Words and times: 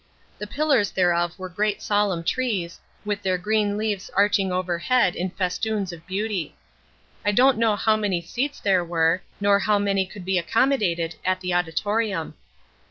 The 0.39 0.47
pillars 0.47 0.89
thereof 0.89 1.37
were 1.37 1.47
great 1.47 1.79
solemn 1.79 2.23
trees, 2.23 2.79
with 3.05 3.21
their 3.21 3.37
green 3.37 3.77
leaves 3.77 4.09
arching 4.15 4.51
overhead 4.51 5.15
in 5.15 5.29
festoons 5.29 5.93
of 5.93 6.07
beauty. 6.07 6.55
I 7.23 7.31
don't 7.31 7.59
know 7.59 7.75
how 7.75 7.95
many 7.97 8.19
seats 8.19 8.59
there 8.59 8.83
were, 8.83 9.21
nor 9.39 9.59
how 9.59 9.77
many 9.77 10.07
could 10.07 10.25
be 10.25 10.39
accommodated 10.39 11.17
at 11.23 11.41
the 11.41 11.53
auditorium. 11.53 12.33